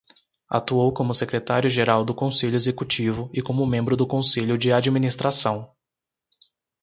[0.49, 5.75] Atuou como secretário-geral do Conselho Executivo e como membro do Conselho de administração.